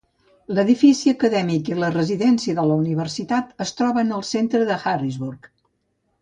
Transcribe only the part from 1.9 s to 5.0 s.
residència de la universitat es troben al centre de